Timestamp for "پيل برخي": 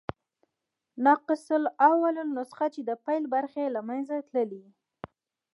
3.05-3.59